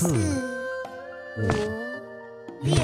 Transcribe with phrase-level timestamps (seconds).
[0.00, 1.46] 四、五、
[2.62, 2.74] 六。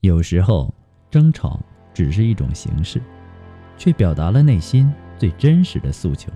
[0.00, 0.72] 有时候，
[1.10, 1.60] 争吵
[1.92, 3.02] 只是一种形式，
[3.76, 6.32] 却表达了内心最真实的诉求。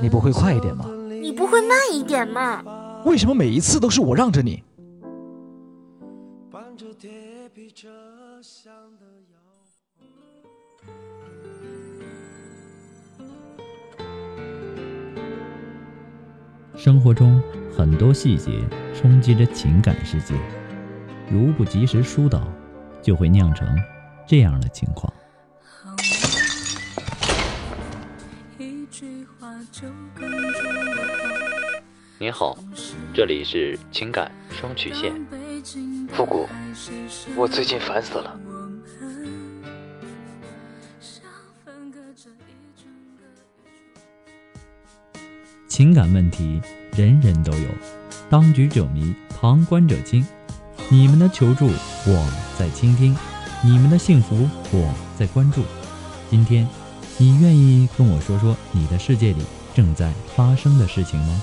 [0.00, 0.86] 你不会快一点吗？
[1.20, 2.62] 你不会慢一点吗？
[3.04, 4.62] 为什么每一次都是我让着你？
[16.76, 17.40] 生活中
[17.76, 18.60] 很多细节
[18.92, 20.34] 冲击着情感世界，
[21.30, 22.42] 如不及时疏导，
[23.00, 23.68] 就会酿成
[24.26, 25.12] 这样的情况。
[32.22, 32.56] 您好，
[33.12, 35.12] 这里是情感双曲线。
[36.12, 36.46] 复古，
[37.34, 38.38] 我最近烦死了。
[45.66, 46.62] 情感问题
[46.96, 47.68] 人人都有，
[48.30, 50.24] 当局者迷，旁观者清。
[50.90, 53.16] 你们的求助我在倾听，
[53.64, 55.64] 你们的幸福我在关注。
[56.30, 56.68] 今天，
[57.18, 59.42] 你愿意跟我说说你的世界里
[59.74, 61.42] 正在发生的事情吗？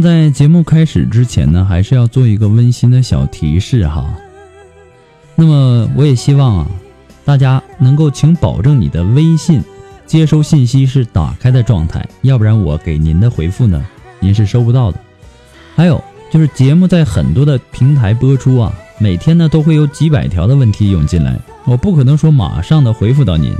[0.00, 4.08] 在节目开始之前呢，还是要做一个温馨的小提示哈。
[5.34, 6.66] 那么我也希望啊，
[7.24, 9.62] 大家能够请保证你的微信
[10.06, 13.84] 接收信息是打开的状态，要不然我给您的回复呢，
[14.18, 14.98] 您是收不到的。
[15.76, 23.54] 还有就是节目在很多的平台播出啊，每天呢都会有几百条的问题涌进来，我不可能说马上的回复到您。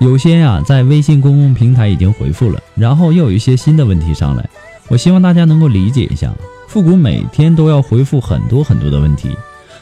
[0.00, 4.48] 有些呀，在微信公共平台已经回复了，然后又有一些新的问题上来。
[4.88, 6.32] 我希望大家能够理解一下，
[6.66, 9.36] 复古每天都要回复很多很多的问题，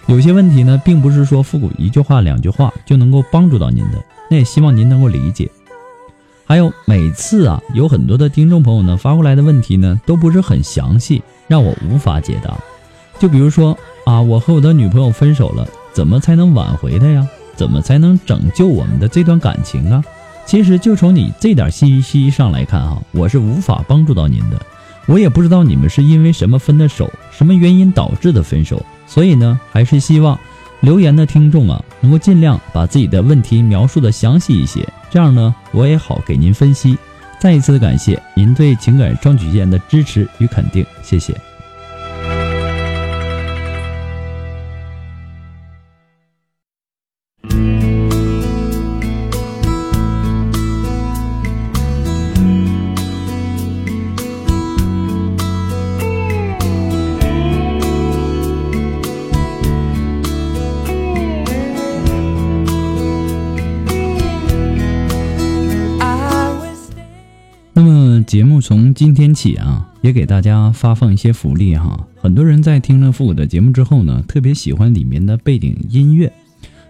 [0.06, 5.50] 有些问题呢，并不是说复古一句话两句话就能够帮助到您的，那也希望您能够理解。
[6.44, 12.56] 还有每次啊，有很多的听众朋友呢发过来的问题呢，都不是很详细，让我无法解答。
[13.18, 17.26] 就比如说啊，我和我的女朋友分手了，怎么才能挽回她呀？
[17.56, 20.04] 怎么才能拯救我们的这段感情啊？
[20.44, 24.60] 其实就从你这点信息上来看啊，我是无法帮助到您的。
[25.06, 30.38] 我也不知道你们是因为什么分的手，什么原因导致的分手，所以呢，还是希望
[30.80, 36.96] 留言的听众啊，能够尽量把自己的问题描述的详细一些，这样呢，我也好给您分析。
[37.38, 41.45] 再一次的感谢您对情感双曲线的支持与肯定，谢谢。
[70.06, 72.06] 也给大家发放一些福利哈。
[72.14, 76.32] 很多人在听了复古的节目之后呢，特别喜欢里面的背景音乐。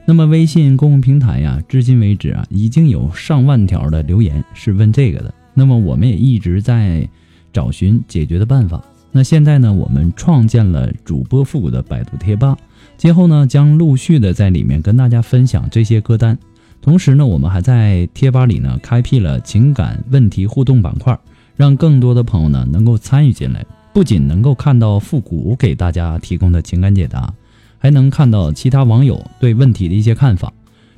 [0.05, 5.33] 那么微信公共平台呀，至今为止啊，已经有上万条的留言是问这个的。
[5.55, 7.09] 那么我们也一直在
[7.55, 8.85] 找寻解决的办法。
[9.11, 12.55] 那现在呢，我们创建了主播复古的百度贴吧，
[12.99, 16.39] 今后呢，将陆续的在里面跟大家分享这些歌单。
[16.83, 21.19] 同时呢，我们还在贴吧里呢开辟了情感问题互动板块，
[21.57, 27.33] 让更多的朋友呢能够参与进来，不仅能够看到复古给大家提供的情感解答，
[27.79, 30.53] 还能看到其他网友对问题的一些看法，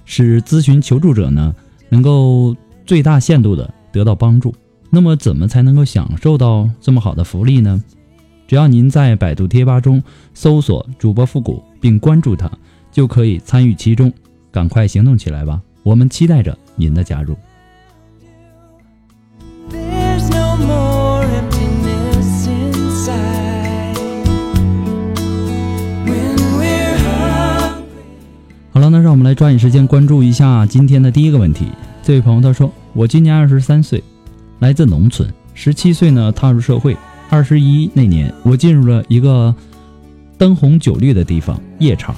[0.05, 1.55] 使咨询求助者呢
[1.89, 4.55] 能够最大限度的得到帮助。
[4.91, 7.83] 那么，怎么才能够享受到这么好的福利呢？
[8.47, 10.03] 只要您在百度贴吧中
[10.33, 12.51] 搜索主播复古并关注他，
[12.91, 14.13] 就可以参与其中。
[14.51, 15.61] 赶快行动起来吧！
[15.83, 17.37] 我们期待着您的加入。
[28.91, 31.67] 那让我们来抓紧时间关注一下今天的第一个问题。
[32.03, 34.03] 这位朋友他说：“我今年二十三岁，
[34.61, 36.97] 来自农村，十七岁呢踏入社会，
[37.29, 39.55] 二十一那年我进入了一个
[40.39, 42.15] 灯红酒绿的地方——夜场。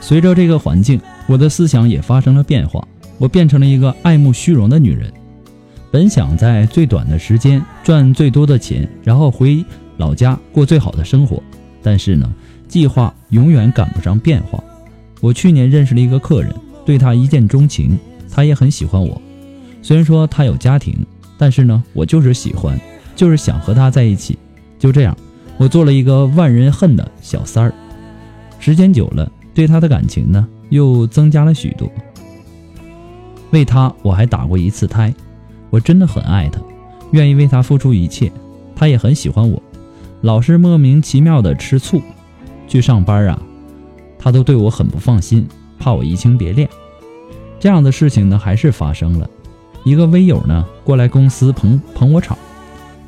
[0.00, 2.86] 随着这个环境，我的思想也发生了变化，
[3.18, 5.12] 我变成了一个爱慕虚荣的女人。
[5.90, 9.64] 本想在最短的时间赚最多的钱，然后回
[9.96, 11.42] 老家过最好的生活，
[11.82, 12.32] 但是呢，
[12.66, 14.62] 计划永远赶不上变化。
[15.22, 16.52] 我去年认识了一个客人，
[16.84, 17.96] 对他一见钟情，
[18.28, 19.22] 他也很喜欢我。
[19.80, 20.96] 虽然说他有家庭，
[21.38, 22.76] 但是呢，我就是喜欢，
[23.14, 24.36] 就是想和他在一起。
[24.80, 25.16] 就这样，
[25.58, 27.72] 我做了一个万人恨的小三儿。
[28.58, 31.88] 时间久了，对他的感情呢，又增加了许多。
[33.52, 35.14] 为他，我还打过一次胎。
[35.70, 36.60] 我真的很爱他，
[37.12, 38.32] 愿意为他付出一切。
[38.74, 39.62] 他也很喜欢我，
[40.22, 42.02] 老是莫名其妙的吃醋。
[42.66, 43.40] 去上班啊，
[44.22, 45.46] 他都对我很不放心，
[45.78, 46.68] 怕我移情别恋。
[47.58, 49.28] 这样的事情呢，还是发生了。
[49.84, 52.38] 一个微友呢，过来公司捧捧我场。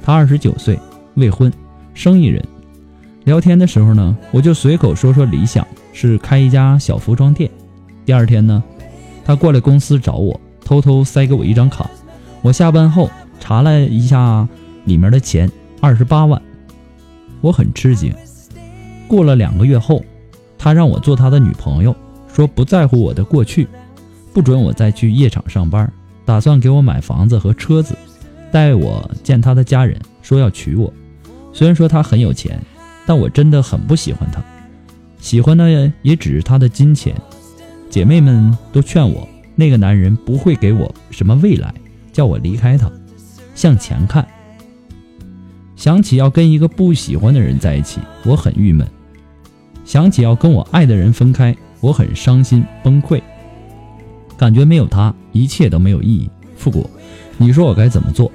[0.02, 0.78] 他二十九岁，
[1.14, 1.52] 未婚，
[1.94, 2.44] 生意人。
[3.24, 7.48] 聊天的时候呢，我就随口说说理想是开一家小服装店。
[8.04, 8.62] 第二天呢，
[9.24, 11.88] 他过来公司找我，偷偷塞给我一张卡。
[12.42, 13.08] 我下班后
[13.40, 14.46] 查了一下
[14.84, 15.50] 里面的钱，
[15.80, 16.42] 二十八万。
[17.40, 18.12] 我很吃惊。
[19.06, 20.04] 过了两个月后，
[20.64, 21.94] 他让我做他的女朋友，
[22.26, 23.68] 说不在乎我的过去，
[24.32, 25.92] 不准我再去夜场上班，
[26.24, 27.94] 打算给我买房子和车子，
[28.50, 30.90] 带我见他的家人，说要娶我。
[31.52, 32.58] 虽然说他很有钱，
[33.04, 34.42] 但我真的很不喜欢他，
[35.20, 37.14] 喜欢的也只是他的金钱。
[37.90, 41.74] 姐妹们都劝我，那个男人不会给我什么未来。
[42.10, 42.90] 叫我离开他，
[43.54, 44.26] 向前看。
[45.76, 48.86] 想起要跟一个不喜欢的人在一起，我很郁闷；
[49.84, 53.20] 想起要跟我爱的人分开，我很伤心崩溃。
[54.36, 56.28] 感觉没有他，一切都没有意义。
[56.56, 56.88] 复古，
[57.36, 58.32] 你说我该怎么做？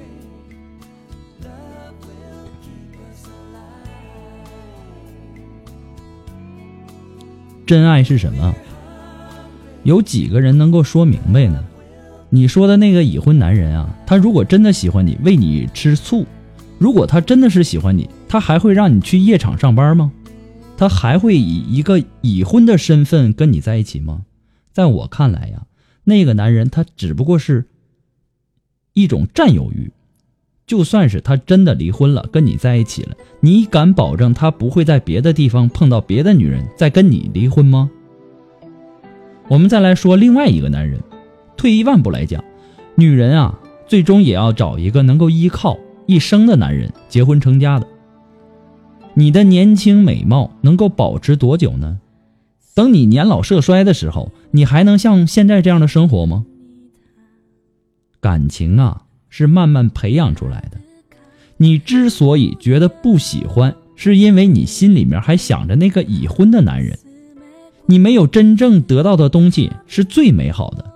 [7.66, 8.54] 真爱是什么？
[9.82, 11.64] 有几个人能够说明白呢？
[12.28, 16.24] 你说的那个已婚男人啊，他如果真的喜欢你，为你吃醋；
[16.78, 20.12] 如果他真的是喜欢你，他还会让你去夜场上班吗？
[20.80, 24.22] 他还会以一个已婚的身份跟你在一起吗？
[24.72, 25.66] 在我看来呀，
[26.04, 27.66] 那个男人他只不过是
[28.94, 29.92] 一种占有欲。
[30.66, 37.90] 就算是他真的离婚了，跟你在一起了，你敢保证他不会在别的地方碰到别的女人再跟你离婚吗？
[39.48, 40.98] 我们再来说另外一个男人。
[41.58, 42.42] 退一万步来讲，
[42.94, 47.86] 女人啊，最终也要找一个能够依靠一生的男人，结婚成家的。
[49.14, 51.98] 你的年轻美貌能够保持多久呢？
[52.74, 56.46] 等你年老色衰的时候，你还能像现在这样的生活吗？
[58.20, 60.80] 感情啊，是慢慢培养出来的。
[61.56, 66.98] 你之所以觉得不喜欢，是因为你心里面还想着那个已婚的男人。
[67.86, 70.90] 你没有真正得到的东西是最美好的。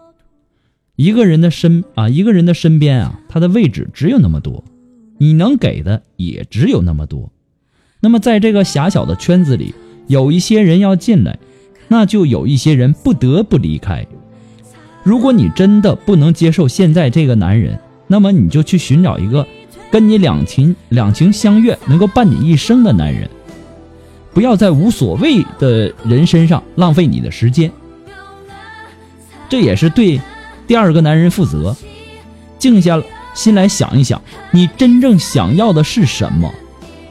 [0.97, 4.65] 一个人的身啊，一个人的身边啊，他的位置只有那么多，
[5.19, 7.33] 你能给的也只有那么多。
[8.05, 9.75] 那么在这个狭小的圈子里，
[10.09, 11.39] 有一些人要进来，
[11.89, 14.07] 那就有一些人不得不离开。
[15.03, 19.47] 如果你真的不能接受现在这个男人，那么你就去寻找一个
[19.91, 23.27] 跟你两情两情相悦、能够伴你一生的男人。
[24.35, 27.73] 不要在无所谓的人身上浪费你的时间，
[29.49, 30.21] 这也是对
[30.67, 31.75] 第二个男人负责。
[32.59, 34.21] 静下心来想一想，
[34.51, 36.53] 你真正想要的是什么？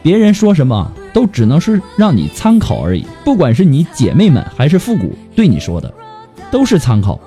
[0.04, 3.06] 别人说什么都只能是让你参考而已。
[3.24, 5.92] 不管是你姐妹们还是复古对你说的，
[6.52, 7.20] 都是参考。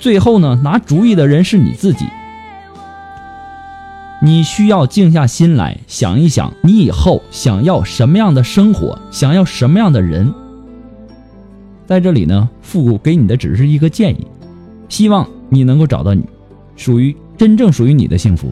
[0.00, 2.06] 最后呢，拿主意的人是你自己。
[4.22, 10.32] 你需要静下心来想一想，你以后想要什么样的生活，想要什么样的人。
[11.86, 14.26] 在这里呢，复古给你的只是一个建议，
[14.88, 16.24] 希望你能够找到你
[16.74, 18.50] 属于真正属于你的幸福。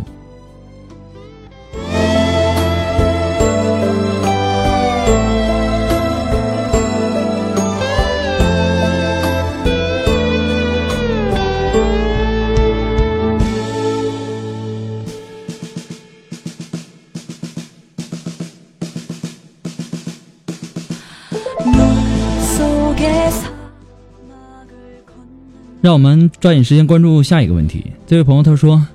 [25.80, 27.86] 让我们抓紧时间关注下一个问题。
[28.06, 28.86] 这位朋友他说：“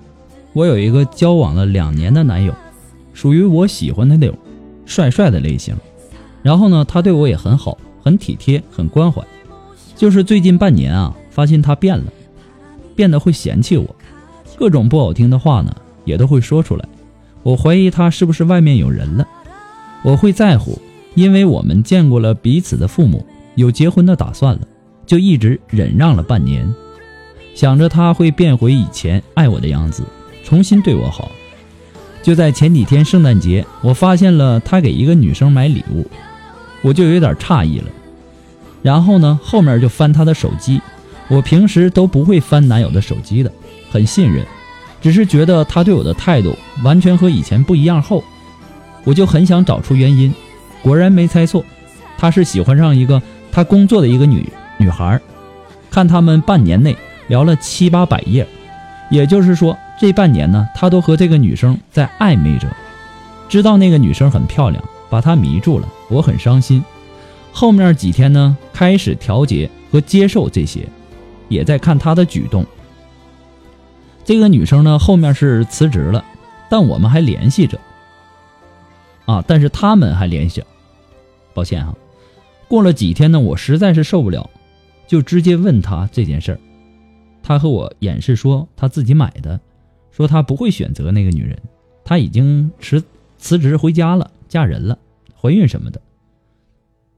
[0.53, 2.53] 我有一个交往了两年的男友，
[3.13, 4.37] 属于我喜欢的那种
[4.85, 5.75] 帅帅的类型。
[6.41, 9.21] 然后呢，他对我也很好，很体贴，很关怀。
[9.97, 12.05] 就是最近半年啊，发现他变了，
[12.95, 13.95] 变得会嫌弃我，
[14.57, 16.87] 各种不好听的话呢，也都会说出来。
[17.43, 19.27] 我怀疑他是不是外面有人了。
[20.03, 20.79] 我会在乎，
[21.15, 23.25] 因为我们见过了彼此的父母，
[23.57, 24.61] 有结婚的打算了。”
[25.05, 26.69] 就一直忍让了半年，
[27.55, 30.03] 想着他会变回以前爱我的样子，
[30.43, 31.31] 重新对我好。
[32.21, 36.05] 就在前几天圣诞节，我发现了他给一个女生买礼物，
[36.81, 37.85] 我就有点诧异了。
[38.81, 40.81] 然后呢，后面就翻他的手机，
[41.29, 43.49] 我平时都不会翻男友的手机的，
[43.89, 44.45] 很信任，
[45.01, 48.21] 只是觉得他对我的态度完全和以前不一样后，
[49.05, 50.33] 我就很想找出原因。
[50.83, 51.63] 果然没猜错，
[52.17, 53.21] 他是喜欢上一个
[53.57, 54.47] 他工作的一个女。
[54.77, 55.19] 女孩，
[55.89, 56.95] 看他们半年内
[57.27, 58.47] 聊了七八百页，
[59.09, 62.67] 也就是说，这半年呢，他都和这个女生在暧昧着。
[63.49, 66.85] 知道那个女生很漂亮，把他迷住了，我很伤心。
[67.51, 70.87] 后面几天呢，开始调节和接受这些，
[71.49, 72.63] 也在看他的举动。
[74.23, 76.23] 这个女生呢，后面是辞职了，
[76.69, 77.79] 但我们还联系着。
[79.25, 80.63] 啊，但是他们还联系。
[81.55, 81.95] 抱歉啊，
[82.67, 84.49] 过了几天呢，我实在是受不了。
[85.07, 86.59] 就直接问他这件事儿，
[87.41, 89.57] 他和我掩饰说他自己买的，
[90.11, 91.57] 说他不会选择那个女人，
[92.03, 93.01] 他已经辞
[93.37, 94.99] 辞职回家了，嫁人了，
[95.33, 96.01] 怀孕什么的。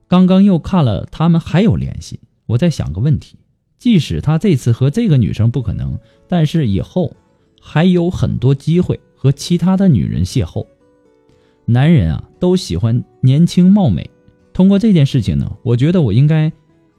[0.07, 3.37] 刚刚又看了他们还有联系，我在想个问题：
[3.79, 7.11] 即使他这次和这个女生不可能，但是以后
[7.59, 10.63] 还有很多机会和其他的女人邂逅。
[11.65, 14.07] 男人啊，都喜欢年轻貌美。
[14.59, 16.51] 通过这件事情呢，我觉得我应该。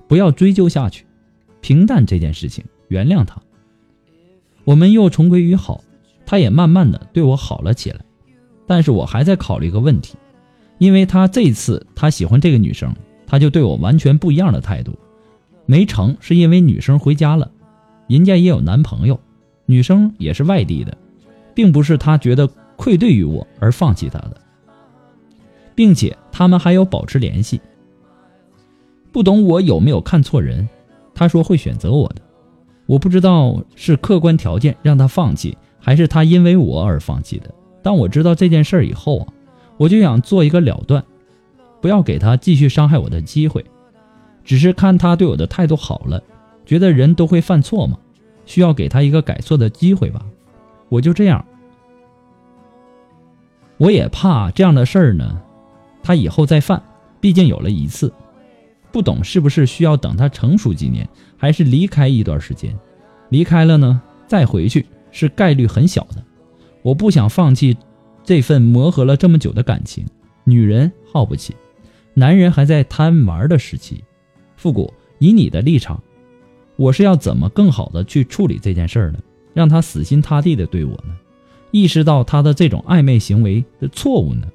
[0.08, 1.04] 不要追究下去，
[1.60, 3.38] 平淡这件事情，原谅他。
[4.64, 5.84] 我们又重归于好，
[6.24, 8.00] 他也慢慢的对我好了起来。
[8.66, 10.16] 但是我还在考虑一个问题，
[10.78, 12.92] 因为他这次他喜欢这个女生，
[13.26, 14.98] 他就对我完全不一样的态度。
[15.66, 17.52] 没成是因为女生回家了，
[18.08, 19.20] 人家也有男朋友，
[19.66, 20.96] 女生也是外地的，
[21.54, 24.40] 并不是他觉得愧对于我而放弃他的，
[25.80, 27.58] 并且他们还有保持联系。
[29.10, 30.68] 不懂我有没有看错人？
[31.14, 32.20] 他说会选择我的，
[32.84, 37.50] 我不知道是客观条件让他放弃，还是他因为我而放弃的。
[37.80, 39.32] 当我知道这件事以后啊，
[39.78, 41.02] 我就想做一个了断，
[41.80, 43.64] 不要给他继续伤害我的机会。
[44.44, 46.22] 只是看他对我的态度好了，
[46.66, 47.96] 觉得人都会犯错嘛，
[48.44, 50.26] 需要给他一个改错的机会吧。
[50.90, 51.42] 我就这样，
[53.78, 55.40] 我也怕这样的事儿呢，
[56.02, 56.82] 他以后再犯，
[57.20, 58.12] 毕竟有了一次。
[58.92, 62.76] 不懂是不是需要等他成熟几年，还是离开一段时间？
[63.28, 66.24] 离开了呢，再回去是概率很小的。
[66.82, 67.76] 我不想放弃
[68.24, 70.04] 这份磨合了这么久的感情。
[70.44, 71.54] 女人耗不起，
[72.14, 74.02] 男人还在贪玩的时期。
[74.56, 76.02] 复古，以你的立场，
[76.76, 79.18] 我是要怎么更好的去处理这件事儿呢？
[79.54, 81.14] 让他死心塌地的对我呢？
[81.70, 84.48] 意识到他的这种暧昧行为的错误呢？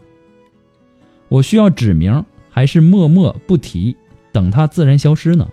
[1.36, 3.98] 我需要指明，还是默默不提，
[4.32, 5.50] 等他自然消失呢？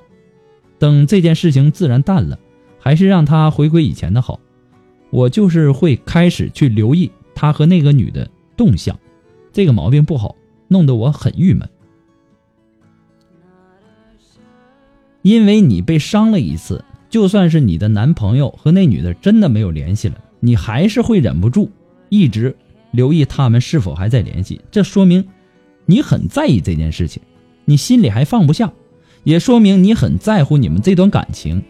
[0.78, 2.38] 等这件事情自然淡了，
[2.78, 4.38] 还是让他回归以前的好？
[5.10, 8.96] 我就是会开始去留意他和那个女的动向，
[9.52, 10.36] 这个毛病不好，
[10.68, 11.68] 弄得我很郁闷。
[15.22, 21.68] 因为你被伤了一次，就算是你的男朋友和那女的真的没有联系了，你还是会忍不住
[22.08, 22.56] 一直
[22.92, 24.60] 留意他们是否还在联系。
[24.70, 25.26] 这说明
[25.92, 27.22] 你很在意这件事情，
[27.66, 28.72] 你心里还放不下，
[29.24, 31.62] 也说明你很在乎你们这段感情。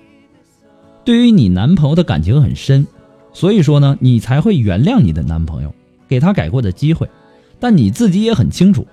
[1.04, 2.86] 对于你男朋友的感情很深，
[3.32, 5.74] 所以说呢，你才会原谅你的男朋友，
[6.06, 7.10] 给他改过的机会。
[7.58, 8.86] 但你自己也很清楚，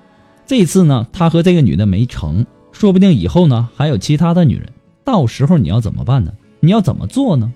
[0.47, 2.43] 这次呢，他和这个女的没成。
[2.71, 4.71] 说不定以后呢还有其他的女人，
[5.03, 6.33] 到时候你要怎么办呢？
[6.59, 7.53] 你要怎么做呢？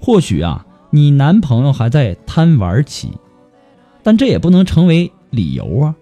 [0.00, 3.12] 或许啊，你男朋友还在贪玩期，
[4.02, 5.94] 但这也不能成为理由啊。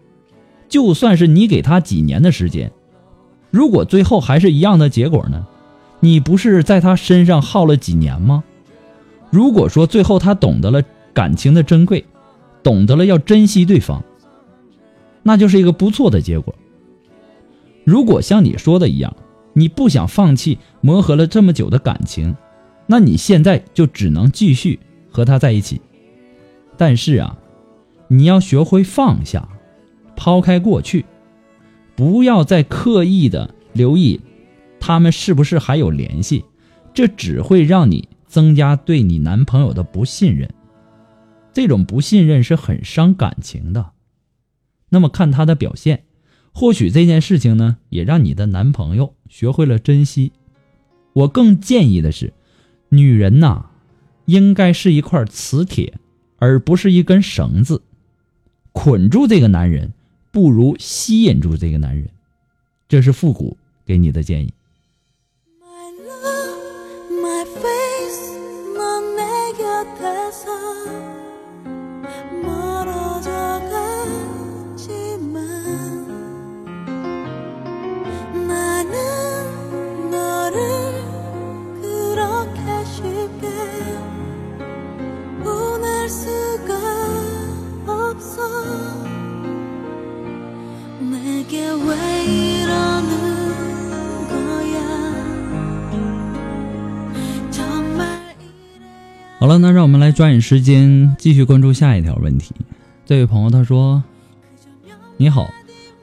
[0.68, 2.70] 就算是你给他几年的时间，
[3.50, 5.46] 如果最后还是一样的结果呢？
[6.00, 8.44] 你不是在他身上耗了几年吗？
[9.30, 10.82] 如果说最后他懂得了
[11.12, 12.04] 感情的珍贵，
[12.62, 14.04] 懂得了要珍惜对方，
[15.22, 16.54] 那就是一个不错的结果。
[17.84, 19.16] 如果像你说的一样，
[19.54, 22.36] 你不想放弃磨合了这么久的感情，
[22.86, 24.78] 那你现在就只能继续
[25.10, 25.80] 和他在一起。
[26.76, 27.36] 但是啊，
[28.06, 29.48] 你要学会放下，
[30.18, 31.06] 抛开过去，
[31.94, 34.20] 不要再刻意的留意
[34.80, 36.44] 他们是不是还有联系，
[36.92, 40.50] 这只会让你增加对你男朋友的不信任。
[41.52, 43.92] 这种不信任是很伤感情的。
[44.88, 46.02] 那么看他的表现。
[46.52, 50.32] 或许这件事情呢，也让你的男朋友学会了珍惜。
[51.12, 52.32] 我更建议的是，
[52.88, 53.66] 女人呐，
[54.24, 55.94] 应该是一块磁铁，
[56.38, 57.82] 而不是一根绳子，
[58.72, 59.92] 捆住这个男人，
[60.30, 62.08] 不如吸引住这个男人。
[62.88, 64.52] 这是复古给你的建议。
[99.40, 102.52] 好了，那让我们来抓紧时间继续关注下一条问题。
[103.06, 104.02] 这位朋友他说
[105.16, 105.48] ：“你好，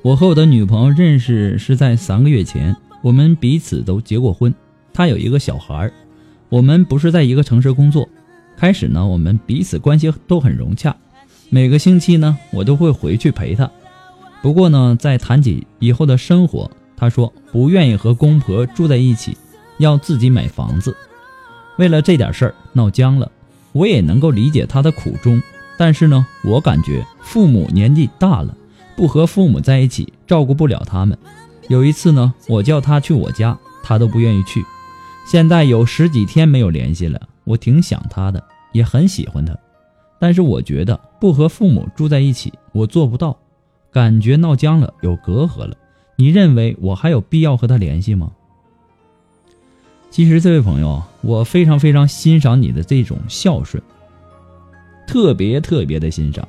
[0.01, 4.55] 我和我的女朋友认识是在三个月前，我们彼此都结过婚，
[4.93, 5.93] 她有一个小孩儿。
[6.47, 8.07] 我们不是在一个城市工作。
[8.55, 10.95] 开始呢，我们彼此关系都很融洽，
[11.49, 13.69] 每个星期呢，我都会回去陪她。
[14.41, 19.35] 不过呢，在谈起以后的生活，她说不愿意和公婆住在一起，
[19.77, 20.95] 要自己买房子。”
[21.77, 23.31] 为了这点事儿闹僵了，
[23.71, 25.41] 我也能够理解他的苦衷。
[25.77, 28.55] 但是呢，我感觉父母年纪大了，
[28.95, 31.17] 不和父母在一起，照顾不了他们。
[31.67, 34.63] 有一次呢，我叫他去我家，他都不愿意去。
[35.27, 39.57] 现在有十几天没有联系了，我挺想他的，也很喜欢他。
[40.17, 43.37] 但是我觉得不和父母住在一起，我做不到。
[43.91, 45.75] 感觉闹僵了，有隔阂了。
[46.15, 48.31] 你认为我还有必要和他联系吗？
[50.15, 53.83] 其实，这位朋友，我非常非常欣赏你的这种孝顺，
[55.05, 56.47] 特别特别的欣赏。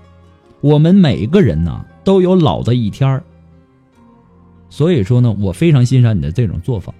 [0.60, 3.24] 我们每个人呢都有老的一天儿，
[4.70, 6.94] 所以说呢，我非常欣赏你的这种做法。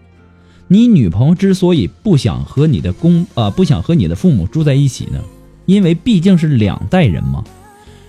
[0.67, 5.21] 你女朋友之所以不想和你的公啊不想和你的父母住在一起呢，
[5.67, 7.45] 因为毕竟是两代人嘛，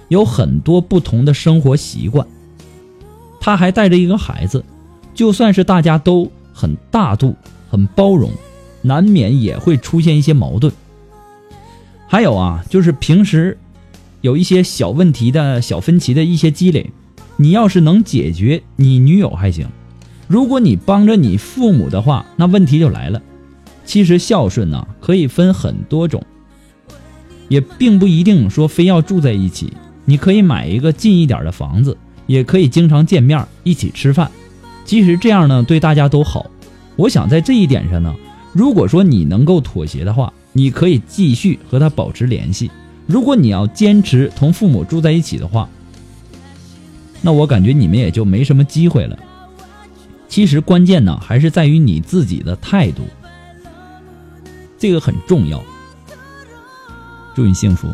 [0.07, 2.25] 有很多不同的生活习惯。
[3.39, 4.65] 她还带着一个孩子，
[5.13, 7.35] 就算是大家都很大度、
[7.69, 8.31] 很包容。
[8.81, 10.71] 难免也会出现一些矛盾，
[12.07, 13.57] 还有啊，就是平时
[14.21, 16.91] 有一些小问题的小分歧的一些积累，
[17.35, 19.67] 你要是能解决你女友还行，
[20.27, 23.21] 如果你帮着你父母的话，那问题就来了。
[23.83, 26.23] 其实孝顺呢，可以分很多种，
[27.49, 29.73] 也并不一定说非要住在一起，
[30.05, 34.29] 你可以买一个近一点的房子，也可以经常见面一起吃饭，
[34.85, 36.45] 其实这样呢对大家都好。
[36.95, 38.15] 我想在这一点上呢。
[38.53, 42.71] 如果说你能够妥协的话，你可以继续和他保持联系。
[43.05, 45.69] 如果你要坚持同父母住在一起的话，
[47.21, 49.17] 那我感觉你们也就没什么机会了。
[50.27, 53.03] 其实关键呢，还是在于你自己的态度，
[54.77, 55.63] 这个很重要。
[57.35, 57.87] 祝你幸福。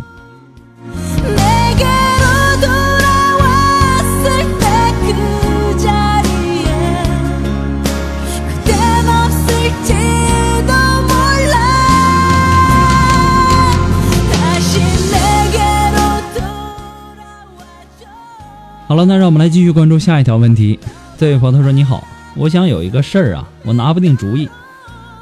[18.86, 20.78] 好了，那让我们来继续关注下一条问题。
[21.18, 24.48] 这位朋友他说：“你好，我想有一个事儿啊，我拿不定主意。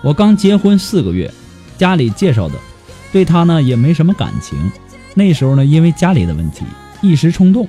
[0.02, 1.32] 我刚结婚四个月，
[1.78, 2.56] 家里介绍的，
[3.14, 4.60] 对他呢也没什么感情。
[5.14, 6.66] 那时候呢，因为家里的问题，
[7.02, 7.68] 一时冲动，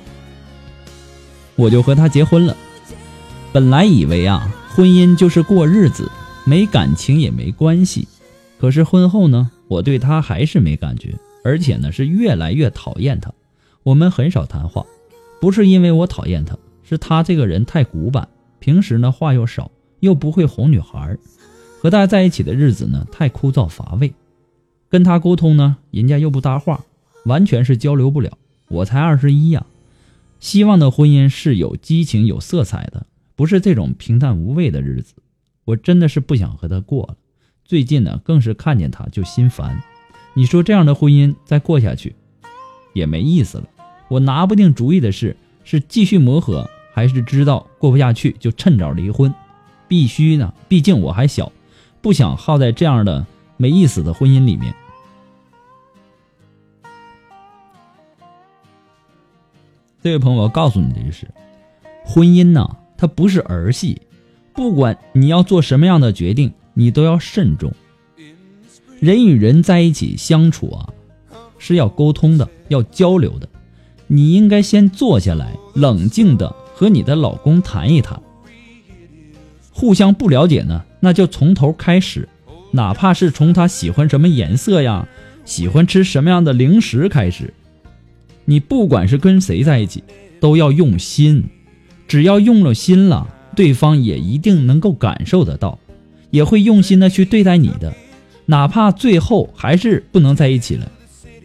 [1.56, 2.56] 我就和他结婚了。
[3.52, 6.10] 本来以为啊，婚姻就是过日子，
[6.44, 8.08] 没感情也没关系。
[8.58, 13.30] 可是婚后呢，我对他还是没感觉，而且呢是越来越讨厌他。
[13.82, 14.86] 我们很少谈话，
[15.42, 18.28] 不是因为我讨厌他，是他这个人太古板，
[18.60, 21.18] 平时呢话又少，又不会哄女孩，
[21.80, 24.14] 和他在一起的日子呢太枯燥乏味。
[24.88, 26.84] 跟他沟通呢，人家又不搭话，
[27.24, 28.38] 完全是交流不了。
[28.68, 29.66] 我才二十一呀，
[30.38, 33.04] 希望的婚姻是有激情、有色彩的。
[33.34, 35.14] 不是这种平淡无味的日子，
[35.64, 37.16] 我真的是不想和他过了。
[37.64, 39.82] 最近呢，更是看见他就心烦。
[40.34, 42.14] 你说这样的婚姻再过下去
[42.94, 43.64] 也没意思了。
[44.12, 49.32] 我拿不定主意的是，是继续磨合，还是知道过不下去就趁早离婚？
[49.88, 51.50] 必须呢，毕竟我还小，
[52.02, 53.24] 不想耗在这样的
[53.56, 54.74] 没意思的婚姻里面。
[60.02, 61.26] 这位朋友，我告诉你的就是，
[62.04, 62.76] 婚姻呢。
[62.98, 64.02] 它不是儿戏，
[64.52, 67.72] 不管你要做什么样的决定，你都要慎重。
[69.00, 70.92] 人与人在一起相处啊，
[71.58, 73.48] 是要沟通的，要交流的。
[74.14, 78.20] 你应该先坐下来，冷静的和你的老公谈一谈。
[79.70, 82.28] 互相不了解呢，那就从头开始，
[82.72, 85.08] 哪怕是从他喜欢什么颜色呀，
[85.46, 87.54] 喜欢吃什么样的零食开始。
[88.44, 90.04] 你不管是跟谁在一起，
[90.40, 91.44] 都要用心。
[92.06, 95.78] 只要用了心了，对方也一定能够感受得到，
[96.30, 97.94] 也会用心的去对待你的，
[98.44, 100.92] 哪怕最后还是不能在一起了，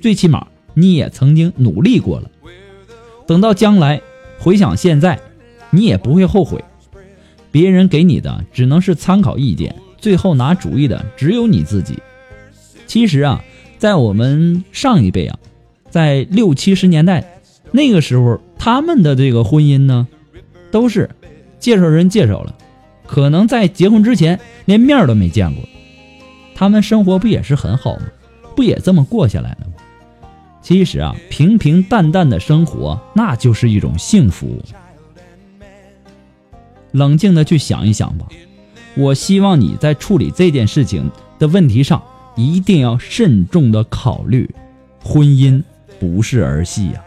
[0.01, 2.29] 最起码你也曾经努力过了。
[3.27, 4.01] 等到将来
[4.39, 5.19] 回想现在，
[5.69, 6.63] 你也不会后悔。
[7.51, 11.99] 别人给你的只能是参考意见，最后拿主意的只有你自己。
[12.87, 13.43] 其实啊，
[13.77, 15.37] 在我们上一辈啊，
[15.91, 17.39] 在六七十年代
[17.71, 20.07] 那个时候，他们的这个婚姻呢。
[20.69, 21.09] 都是
[21.59, 22.53] 介绍人介绍了，
[23.07, 25.63] 可能在结婚之前连面都没见过，
[26.53, 28.01] 他们生活不也是很好吗？
[28.53, 29.76] 不也这么过下来了吗？
[30.67, 34.61] 其实啊，平平淡淡的生活那就是一种幸福。
[36.91, 38.27] 冷静的去想一想吧，
[38.97, 42.03] 我希望你在处理这件事情的问题上
[42.35, 44.53] 一定要慎重的考虑，
[45.01, 45.63] 婚姻
[46.01, 47.01] 不是儿戏呀。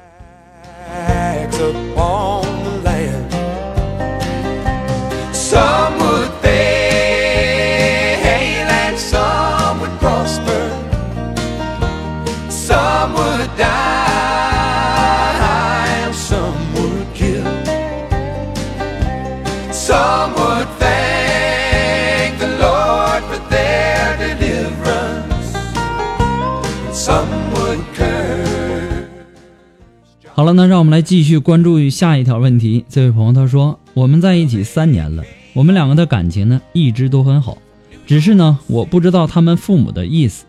[30.52, 32.84] 那让我们来继续关注下一条问题。
[32.88, 37.58] 这位朋友他说：“我们在一起三年了，我们两个的感情呢一直都很好，
[38.06, 40.44] 只是呢我不知道他们父母的意思。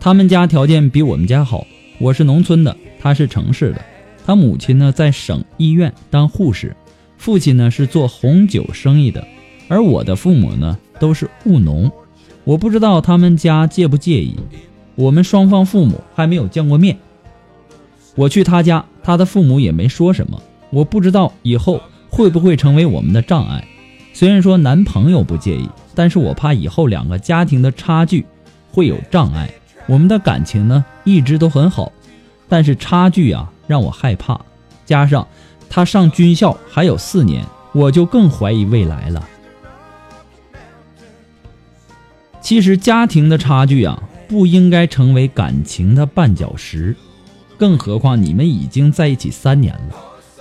[0.00, 1.66] 他们家条件比我们家好，
[1.98, 3.80] 我是农村的，他是城市的。
[4.24, 6.74] 他母亲呢在省医院当护士，
[7.18, 9.26] 父亲呢是做红酒生意的，
[9.68, 11.90] 而我的父母呢都是务农。
[12.44, 14.36] 我不知道他们家介不介意，
[14.94, 16.96] 我们双方父母还没有见过面。
[18.14, 23.66] 我去他家。”他的父母也没说什么，我不知道以后会不会成为我们的障碍。
[24.14, 28.24] 虽然说男朋友不介意，但是我怕以后两个家庭的差距
[28.70, 29.50] 会有障碍。
[29.86, 31.90] 我们的感情呢一直都很好，
[32.48, 34.40] 但是差距啊让我害怕。
[34.84, 35.26] 加上
[35.68, 39.28] 他上军校还有四年，我就更怀疑未来了。
[42.40, 46.94] 其实家庭的差距啊不应该成为感情的绊脚石。
[47.62, 49.94] 更何况你们已经在一起三年了，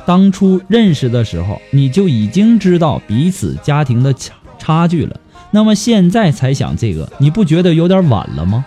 [0.07, 5.19] 当初认识的时候你就已经知道彼此家庭的差差距了，
[5.51, 8.65] 那么现在才想这个，你不觉得有点晚了吗？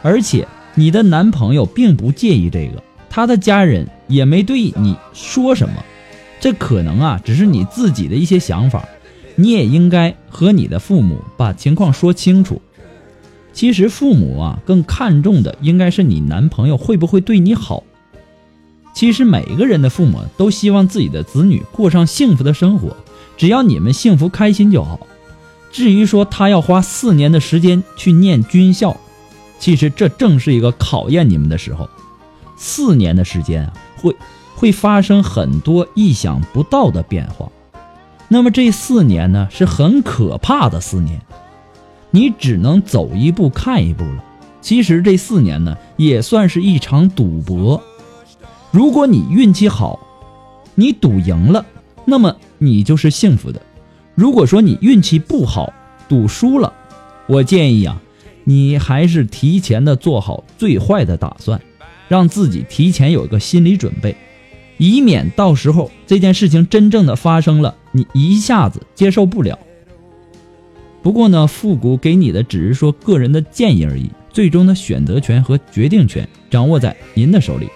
[0.00, 5.74] 而且你的男朋友并不介意这个，他的家人也没对你说什么，
[6.40, 8.82] 这可能啊只是你自己的一些想法，
[9.36, 12.62] 你也应该和你的父母把情况说清楚。
[13.58, 17.82] 其实父母啊，更看重的应该是你男朋友会不会对你好。
[18.94, 22.96] 其实每个人的父母都希望自己的子女过上幸福的生活，
[23.36, 25.00] 只要你们幸福开心就好。
[25.72, 28.96] 至于说他要花四年的时间去念军校，
[29.58, 31.90] 其实这正是一个考验你们的时候。
[32.56, 34.14] 四年的时间啊，会
[34.54, 37.50] 会发生很多意想不到的变化。
[38.28, 41.20] 那么这四年呢，是很可怕的四年，
[42.10, 44.24] 你只能走一步看一步了。
[44.60, 47.82] 其实这四年呢，也算是一场赌博。
[48.70, 49.98] 如果你运气好，
[50.74, 51.64] 你赌赢了，
[52.04, 53.60] 那么你就是幸福的；
[54.14, 55.72] 如果说你运气不好，
[56.08, 56.72] 赌输了，
[57.26, 58.00] 我建议啊，
[58.44, 61.60] 你还是提前的做好最坏的打算，
[62.08, 64.16] 让自己提前有一个心理准备，
[64.76, 69.58] 以免到时候这件事情真正的发生了，你一下子接受不了。
[71.02, 77.68] 不过呢，复古给你的只是说个人的建议而已，最终的选择权和决定权掌握在您的手里。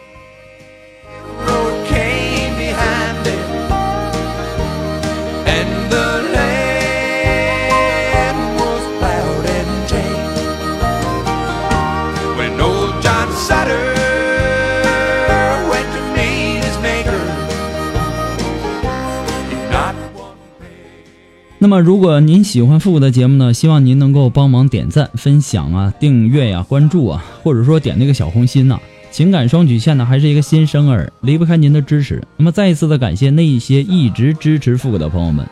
[21.62, 28.80] 那么，如果您喜欢复古的节目呢，希望您能够帮忙点赞、分享啊、订阅呀、关注啊，或者说点那个小红心呐、
[29.12, 32.20] 情感双曲线呢，还是一个新生儿，离不开您的支持。
[32.36, 35.46] 那么，再一次的感谢那些一直支持复古的朋友们。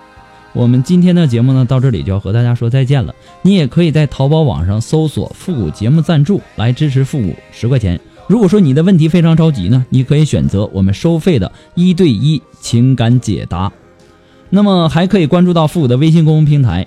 [0.52, 3.14] 我们今天的节目呢，到这里就要和大家说再见了。
[3.42, 8.00] 你也可以在淘宝网上搜索“复古节目赞助”来支持复古十块钱。
[8.26, 13.72] 如果说你的问题非常着急呢，你可以选择我们收费的一对一情感解答。
[14.50, 16.86] 那么还可以关注到复古的微信公众平台，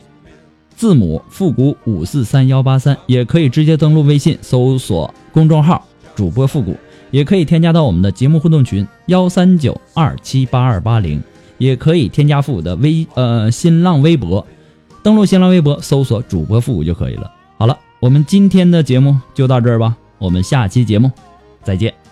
[0.75, 6.75] 字母复古五四三幺八三，也可以直接登录微信搜索公众号主播复古，
[7.09, 11.21] 也可以添加到我们的节目互动群幺三九二七八二八零，
[11.57, 14.45] 也可以添加复古的微呃新浪微博，
[15.01, 17.31] 登录新浪微博搜索主播复古就可以了。
[17.57, 21.09] 好了，我们今天的节目就到这儿吧，我们下期节目
[21.63, 22.02] 再见。